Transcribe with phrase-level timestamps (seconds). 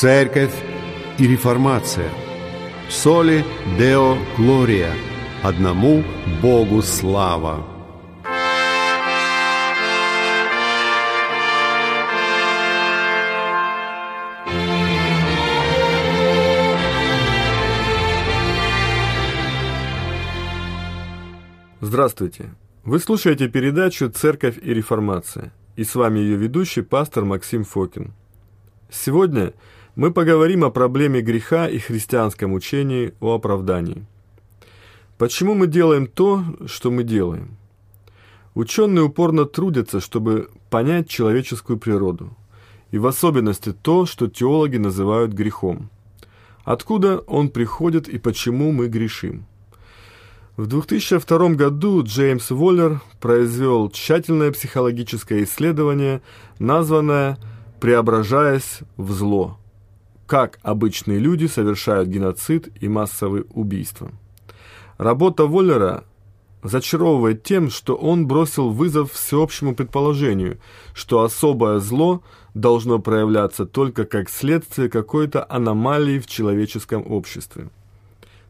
[0.00, 0.54] Церковь
[1.18, 2.08] и реформация.
[2.88, 3.44] Соли
[3.78, 4.94] Део Глория.
[5.42, 6.02] Одному
[6.40, 7.66] Богу слава.
[21.82, 22.54] Здравствуйте!
[22.84, 28.14] Вы слушаете передачу «Церковь и реформация» и с вами ее ведущий пастор Максим Фокин.
[28.90, 29.52] Сегодня
[29.96, 34.04] мы поговорим о проблеме греха и христианском учении о оправдании.
[35.18, 37.56] Почему мы делаем то, что мы делаем?
[38.54, 42.36] Ученые упорно трудятся, чтобы понять человеческую природу,
[42.90, 45.90] и в особенности то, что теологи называют грехом.
[46.64, 49.44] Откуда он приходит и почему мы грешим?
[50.56, 56.22] В 2002 году Джеймс Воллер произвел тщательное психологическое исследование,
[56.58, 57.38] названное
[57.80, 59.59] «Преображаясь в зло.
[60.30, 64.12] Как обычные люди совершают геноцид и массовые убийства».
[64.96, 66.04] Работа Воллера
[66.62, 70.60] зачаровывает тем, что он бросил вызов всеобщему предположению,
[70.94, 72.22] что особое зло
[72.54, 77.68] должно проявляться только как следствие какой-то аномалии в человеческом обществе.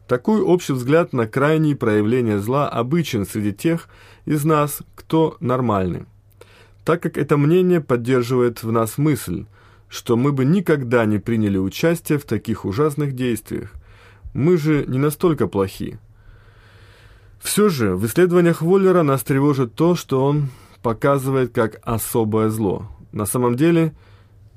[0.07, 3.89] Такой общий взгляд на крайние проявления зла обычен среди тех
[4.25, 6.05] из нас, кто нормальный.
[6.85, 9.45] Так как это мнение поддерживает в нас мысль,
[9.91, 13.73] что мы бы никогда не приняли участие в таких ужасных действиях.
[14.33, 15.99] Мы же не настолько плохи.
[17.41, 20.47] Все же в исследованиях Воллера нас тревожит то, что он
[20.81, 22.87] показывает как особое зло.
[23.11, 23.93] На самом деле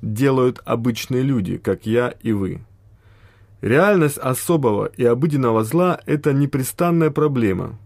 [0.01, 2.61] делают обычные люди, как я и вы.
[3.59, 7.77] Реальность особого и обыденного зла– это непрестанная проблема,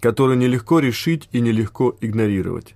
[0.00, 2.74] которую нелегко решить и нелегко игнорировать.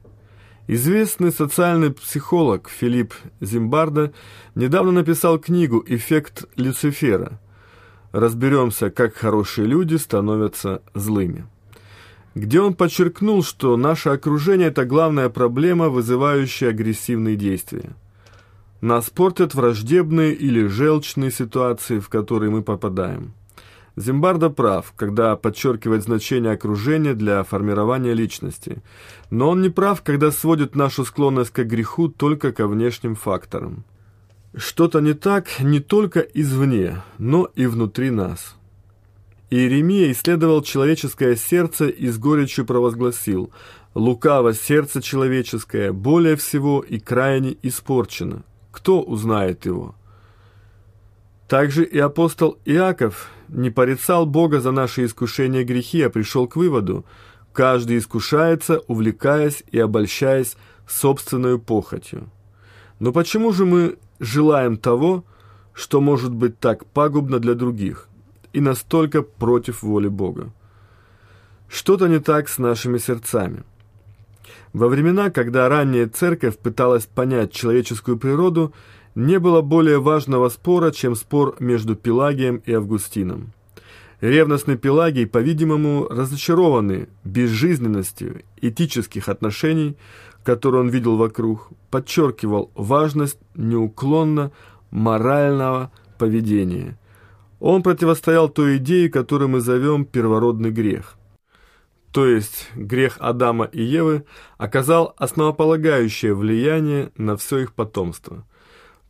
[0.70, 4.12] Известный социальный психолог Филипп Зимбарда
[4.55, 7.41] недавно написал книгу «Эффект Люцифера».
[8.12, 11.47] Разберемся, как хорошие люди становятся злыми.
[12.34, 17.97] Где он подчеркнул, что наше окружение– это главная проблема, вызывающая агрессивные действия.
[18.82, 23.32] Нас портят враждебные или желчные ситуации, в которые мы попадаем.
[23.98, 28.82] Зимбардо прав, когда подчеркивает значение окружения для формирования личности.
[29.31, 33.84] Но он не прав, когда сводит нашу склонность к греху только ко внешним факторам.
[34.56, 38.56] Что-то не так не только извне, но и внутри нас.
[39.50, 43.50] Иеремия исследовал человеческое сердце и с горечью провозгласил
[43.94, 49.94] «Лукаво сердце человеческое, более всего и крайне испорчено, кто узнает его?
[51.48, 57.06] Также и апостол Иаков не порицал Бога за наши искушения грехи, а пришел к выводу,
[57.54, 60.56] каждый искушается, увлекаясь и обольщаясь
[60.87, 62.28] собственной похотью.
[63.00, 65.25] Но почему же мы желаем того,
[65.72, 68.08] что может быть так пагубно для других
[68.53, 70.53] и настолько против воли Бога?
[71.66, 73.62] Что-то не так с нашими сердцами.
[74.75, 78.75] Во времена, когда ранняя церковь пыталась понять человеческую природу,
[79.19, 83.53] не было более важного спора, чем спор между Пелагием и Августином.
[84.21, 89.97] Ревностный Пелагий, по-видимому, разочарованный безжизненностью этических отношений,
[90.45, 94.53] которые он видел вокруг, подчеркивал важность неуклонно
[94.93, 96.97] морального поведения.
[97.59, 101.19] Он противостоял той идее, которую мы зовем первородный грех
[102.12, 104.25] то есть грех Адама и Евы,
[104.56, 108.45] оказал основополагающее влияние на все их потомство.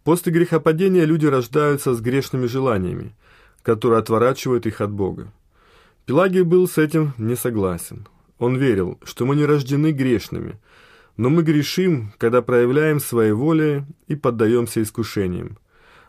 [0.09, 3.15] После грехопадения люди рождаются с грешными желаниями,
[3.61, 5.31] которые отворачивают их от Бога.
[6.07, 8.09] Пелагий был с этим не согласен.
[8.39, 10.59] Он верил, что мы не рождены грешными,
[11.19, 15.59] но мы грешим, когда проявляем свои воли и поддаемся искушениям.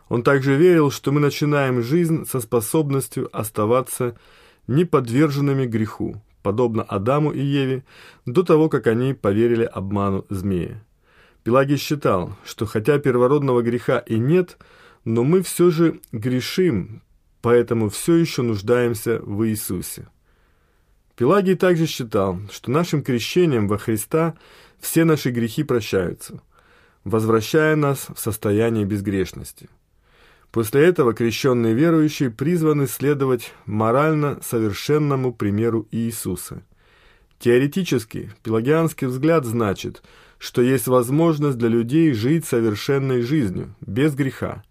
[0.08, 4.16] Он также верил, что мы начинаем жизнь со способностью оставаться
[4.66, 7.84] неподверженными греху, подобно Адаму и Еве,
[8.24, 10.82] до того, как они поверили обману змея.
[11.44, 14.58] Пелагий считал, что хотя первородного греха и нет,
[15.04, 17.02] но мы все же грешим,
[17.40, 20.08] поэтому все еще нуждаемся в Иисусе.
[21.16, 24.34] Пелагий также считал, что нашим крещением во Христа
[24.78, 26.42] все наши грехи прощаются,
[27.04, 29.68] возвращая нас в состояние безгрешности.
[30.50, 36.62] После этого крещенные верующие призваны следовать морально совершенному примеру Иисуса.
[37.38, 40.02] Теоретически, пелагианский взгляд значит,
[40.40, 44.64] что есть возможность для людей жить совершенной жизнью, без греха,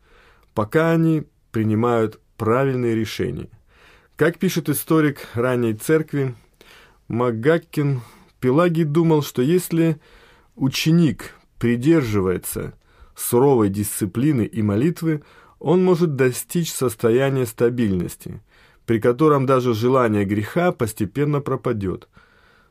[0.56, 3.50] пока они принимают правильные решения.
[4.16, 6.36] Как пишет историк ранней церкви
[7.08, 8.02] Магаккин,
[8.40, 10.02] Пелагий думал, что если
[10.56, 12.74] ученик придерживается
[13.16, 15.22] суровой дисциплины и молитвы,
[15.60, 18.42] он может достичь состояния стабильности,
[18.88, 22.10] при котором даже желание греха постепенно пропадет,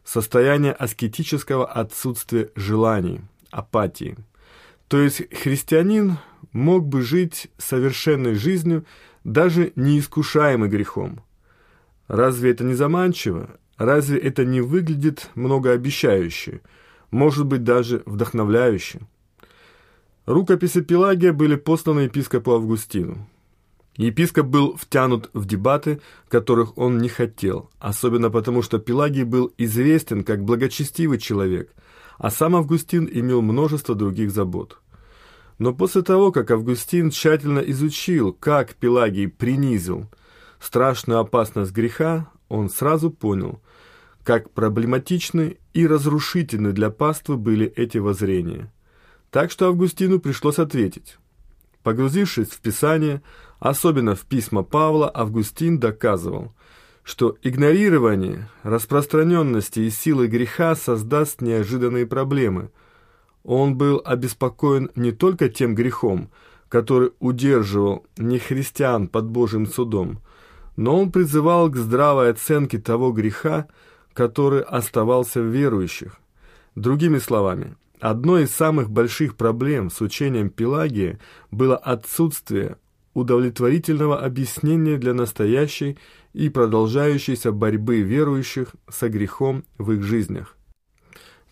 [0.09, 3.21] состояние аскетического отсутствия желаний,
[3.51, 4.17] апатии.
[4.89, 6.17] То есть христианин
[6.53, 8.87] мог бы жить совершенной жизнью,
[9.25, 11.21] даже не искушаемый грехом.
[12.07, 13.51] Разве это не заманчиво?
[13.77, 16.63] Разве это не выглядит многообещающе?
[17.11, 19.01] Может быть, даже вдохновляюще?
[20.25, 23.29] Рукописи Пелагия были посланы епископу Августину.
[23.99, 30.25] Епископ был втянут в дебаты, которых он не хотел, особенно потому, что Пелагий был известен
[30.25, 31.75] как благочестивый человек,
[32.17, 34.79] а сам Августин имел множество других забот.
[35.59, 40.07] Но после того, как Августин тщательно изучил, как Пелагий принизил
[40.61, 43.61] страшную опасность греха, он сразу понял,
[44.23, 48.73] как проблематичны и разрушительны для паствы были эти воззрения–
[49.31, 51.19] так что Августину пришлось ответить.
[51.83, 53.23] Погрузившись в Писание,
[53.59, 56.55] особенно в письма Павла, Августин доказывал,
[57.03, 62.71] что игнорирование распространенности и силы греха создаст неожиданные проблемы.
[63.45, 66.31] Он был обеспокоен не только тем грехом,
[66.69, 70.21] который удерживал нехристиан под Божьим судом,
[70.77, 73.69] но он призывал к здравой оценке того греха,
[74.13, 76.19] который оставался в верующих.
[76.75, 81.19] Другими словами, Одной из самых больших проблем с учением Пелагии
[81.51, 82.77] было отсутствие
[83.15, 85.99] удовлетворительного объяснения для настоящей
[86.33, 90.57] и продолжающейся борьбы верующих со грехом в их жизнях.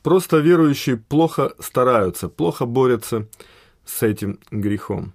[0.05, 3.27] Просто верующие плохо стараются, плохо борются
[3.85, 5.13] с этим грехом.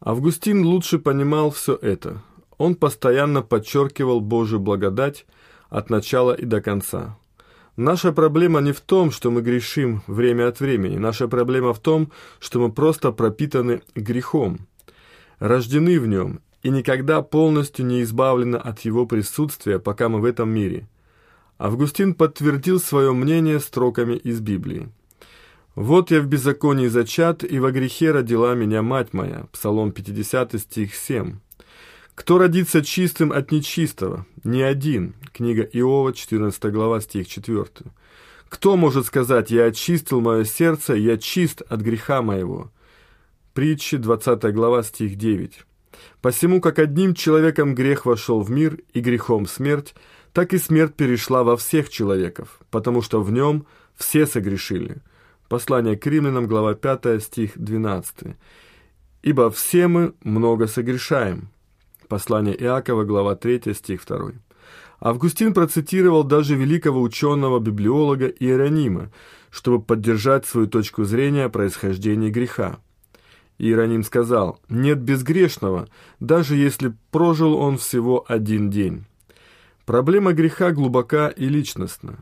[0.00, 2.22] Августин лучше понимал все это.
[2.56, 5.26] Он постоянно подчеркивал Божью благодать
[5.68, 7.18] от начала и до конца.
[7.76, 10.98] Наша проблема не в том, что мы грешим время от времени.
[10.98, 14.66] Наша проблема в том, что мы просто пропитаны грехом,
[15.38, 20.50] рождены в нем и никогда полностью не избавлены от его присутствия, пока мы в этом
[20.50, 20.86] мире.
[21.58, 24.88] Августин подтвердил свое мнение строками из Библии.
[25.74, 29.46] «Вот я в беззаконии зачат, и во грехе родила меня мать моя».
[29.52, 31.38] Псалом 50, стих 7.
[32.14, 34.26] Кто родится чистым от нечистого?
[34.44, 35.14] Ни один.
[35.32, 37.66] Книга Иова, 14 глава, стих 4.
[38.50, 42.70] Кто может сказать, я очистил мое сердце, я чист от греха моего?
[43.54, 45.64] Притчи, 20 глава, стих 9.
[46.20, 49.94] Посему, как одним человеком грех вошел в мир, и грехом смерть,
[50.34, 53.66] так и смерть перешла во всех человеков, потому что в нем
[53.96, 54.98] все согрешили.
[55.48, 58.36] Послание к римлянам, глава 5, стих 12.
[59.22, 61.51] «Ибо все мы много согрешаем».
[62.12, 64.32] Послание Иакова, глава 3, стих 2.
[65.00, 69.10] Августин процитировал даже великого ученого-библиолога Иеронима,
[69.50, 72.80] чтобы поддержать свою точку зрения о происхождении греха.
[73.56, 75.88] Иероним сказал, «Нет безгрешного,
[76.20, 79.06] даже если прожил он всего один день».
[79.86, 82.18] Проблема греха глубока и личностна.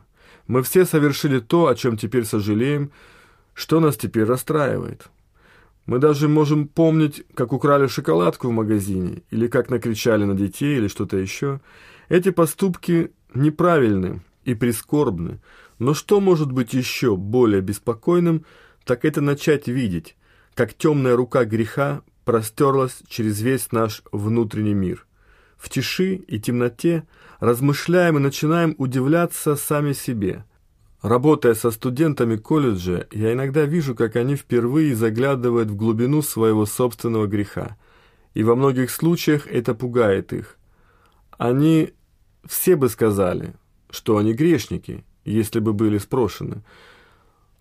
[0.47, 2.91] Мы все совершили то, о чем теперь сожалеем,
[3.53, 5.09] что нас теперь расстраивает.
[5.85, 10.87] Мы даже можем помнить, как украли шоколадку в магазине, или как накричали на детей, или
[10.87, 11.59] что-то еще.
[12.07, 15.39] Эти поступки неправильны и прискорбны,
[15.79, 18.45] но что может быть еще более беспокойным,
[18.85, 20.15] так это начать видеть,
[20.53, 25.07] как темная рука греха простерлась через весь наш внутренний мир.
[25.57, 27.07] В тиши и темноте
[27.39, 30.45] размышляем и начинаем удивляться сами себе–
[31.01, 37.25] Работая со студентами колледжа, я иногда вижу, как они впервые заглядывают в глубину своего собственного
[37.25, 37.75] греха.
[38.35, 40.57] И во многих случаях это пугает их.
[41.39, 41.93] Они
[42.45, 43.55] все бы сказали,
[43.89, 46.63] что они грешники, если бы были спрошены.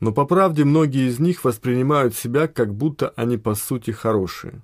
[0.00, 4.60] Но по правде многие из них воспринимают себя, как будто они по сути хорошие.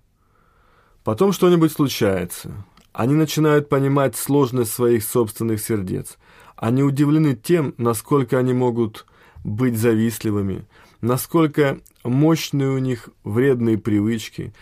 [1.03, 2.65] Потом что-нибудь случается.
[2.93, 6.19] Они начинают понимать сложность своих собственных сердец–
[6.57, 9.07] они удивлены тем, насколько они могут
[9.45, 10.67] быть завистливыми,
[11.01, 14.53] насколько мощные у них вредные привычки,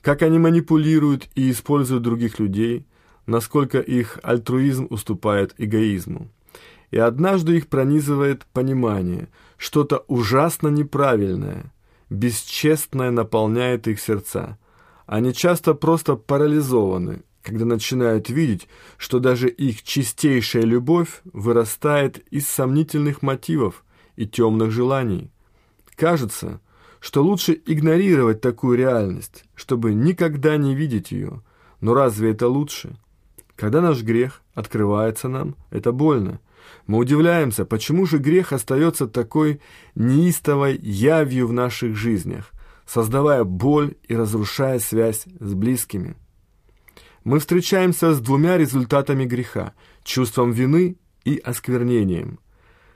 [0.00, 2.86] как они манипулируют и используют других людей,
[3.26, 6.28] насколько их альтруизм уступает эгоизму.
[6.90, 11.72] И однажды их пронизывает понимание, что-то ужасно неправильное,
[12.10, 14.58] бесчестное наполняет их сердца.
[15.06, 23.20] Они часто просто парализованы, когда начинают видеть, что даже их чистейшая любовь вырастает из сомнительных
[23.20, 23.84] мотивов
[24.16, 25.30] и темных желаний.
[25.94, 26.60] Кажется,
[27.00, 31.42] что лучше игнорировать такую реальность, чтобы никогда не видеть ее.
[31.82, 32.96] Но разве это лучше?
[33.56, 36.40] Когда наш грех открывается нам, это больно.
[36.86, 39.60] Мы удивляемся, почему же грех остается такой
[39.94, 42.50] неистовой явью в наших жизнях.
[42.86, 46.16] создавая боль и разрушая связь с близкими.
[47.24, 49.72] Мы встречаемся с двумя результатами греха–
[50.04, 52.38] чувством вины и осквернением.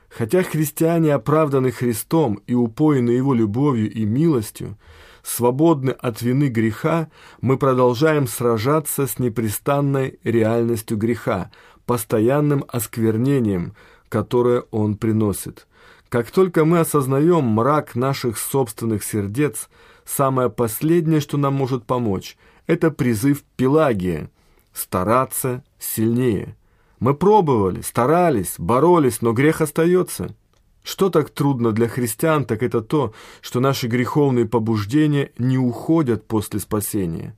[0.07, 4.77] Хотя христиане оправданы Христом и упоены Его любовью и милостью,
[5.23, 7.09] свободны от вины греха,
[7.41, 11.49] мы продолжаем сражаться с непрестанной реальностью греха,
[11.87, 13.73] постоянным осквернением,
[14.09, 15.65] которое он приносит.
[16.07, 19.69] Как только мы осознаем мрак наших собственных сердец,
[20.05, 22.37] самое последнее, что нам может помочь,
[22.69, 24.29] это призыв Пелагия–
[24.73, 26.55] стараться сильнее.
[26.99, 30.35] Мы пробовали, старались, боролись, но грех остается.
[30.83, 33.11] Что так трудно для христиан, так это то,
[33.41, 37.35] что наши греховные побуждения не уходят после спасения.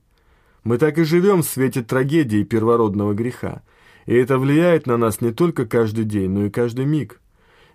[0.64, 3.62] Мы так и живем в свете трагедии первородного греха,
[4.04, 7.22] и это влияет на нас не только каждый день, но и каждый миг.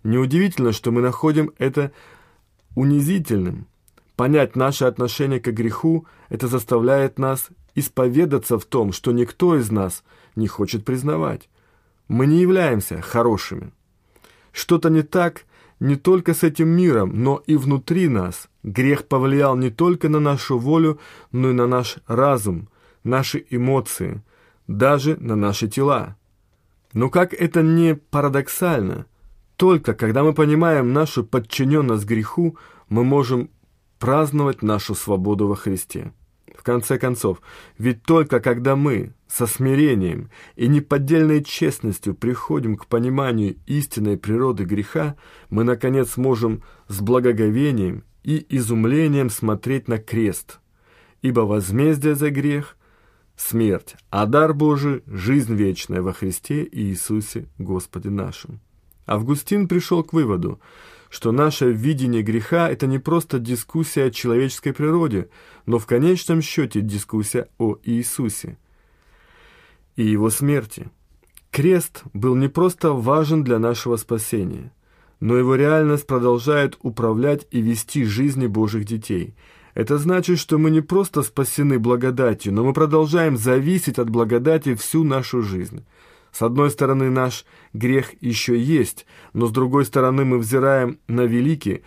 [0.03, 1.91] Неудивительно, что мы находим это
[2.75, 3.65] унизительным.
[4.17, 10.03] Понять наше отношение к греху– это заставляет нас исповедаться в том, что никто из нас
[10.35, 11.49] не хочет признавать.
[12.07, 13.71] Мы не являемся хорошими.
[14.51, 15.45] Что-то не так
[15.79, 18.49] не только с этим миром, но и внутри нас.
[18.63, 20.99] Грех повлиял не только на нашу волю,
[21.31, 22.69] но и на наш разум,
[23.03, 24.23] наши эмоции,
[24.65, 26.15] даже на наши тела.
[26.91, 29.05] Но как это не парадоксально,
[29.57, 32.57] только когда мы понимаем нашу подчиненность греху,
[32.89, 33.51] мы можем
[33.99, 36.11] праздновать нашу свободу во Христе.
[36.55, 37.41] В конце концов,
[37.77, 45.15] ведь только когда мы со смирением и неподдельной честностью приходим к пониманию истинной природы греха,
[45.49, 50.59] мы, наконец, можем с благоговением и изумлением смотреть на крест,
[51.21, 52.75] ибо возмездие за грех–
[53.35, 58.59] смерть, а дар Божий– жизнь вечная во Христе Иисусе Господе нашим.
[59.05, 60.59] Августин пришел к выводу–
[61.09, 65.29] что наше видение греха– это не просто дискуссия о человеческой природе,
[65.65, 68.57] но в конечном счете дискуссия о Иисусе
[69.95, 70.89] и Его смерти.
[71.51, 74.71] Крест был не просто важен для нашего спасения,
[75.19, 79.33] но его реальность продолжает управлять и вести жизни Божьих детей.
[79.73, 85.03] Это значит, что мы не просто спасены благодатью, но мы продолжаем зависеть от благодати всю
[85.03, 85.85] нашу жизнь.
[86.37, 91.81] С одной стороны, наш грех еще есть, но с другой стороны мы взираем на великий,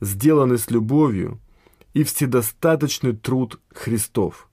[0.00, 1.40] сделанный с любовью
[1.94, 4.48] и вседостаточный труд Христов.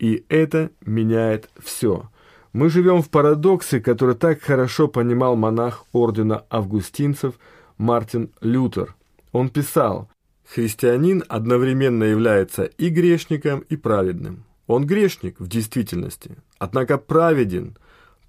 [0.00, 2.10] И это меняет все.
[2.52, 7.36] Мы живем в парадоксе, который так хорошо понимал монах ордена августинцев
[7.78, 8.96] Мартин Лютер.
[9.30, 10.10] Он писал,
[10.52, 14.42] «Христианин одновременно является и грешником, и праведным.
[14.66, 17.76] Он грешник в действительности, однако праведен–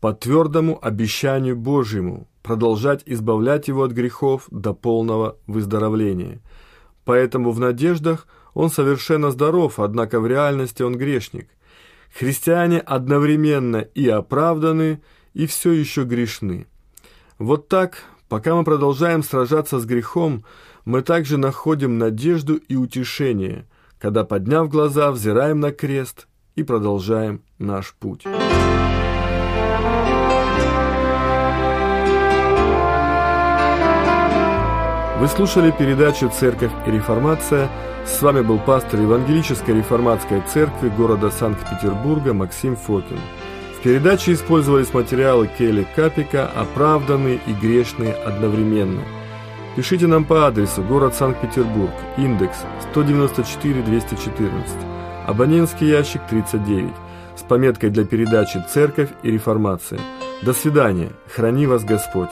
[0.05, 6.41] по твердому обещанию Божьему продолжать избавлять его от грехов до полного выздоровления.
[7.05, 11.49] Поэтому в надеждах он совершенно здоров, однако в реальности он грешник.
[12.13, 15.01] Христиане одновременно и оправданы,
[15.33, 16.67] и все еще грешны.
[17.39, 20.45] Вот так, пока мы продолжаем сражаться с грехом,
[20.85, 27.95] мы также находим надежду и утешение, когда, подняв глаза, взираем на крест и продолжаем наш
[27.95, 28.27] путь.
[35.25, 37.67] Вы слушали передачу «Церковь и реформация».
[38.05, 43.17] С вами был пастор Евангелической реформатской церкви города Санкт-Петербурга Максим Фокин.
[43.75, 49.01] В передаче использовались материалы Келли Капика «Оправданные и грешные одновременно».
[49.75, 52.57] Пишите нам по адресу город Санкт-Петербург, индекс
[52.93, 54.51] 194-214,
[55.25, 56.93] абонентский ящик 39,
[57.35, 59.99] с пометкой для передачи «Церковь и реформация».
[60.43, 61.09] До свидания.
[61.33, 62.29] Храни вас Господь.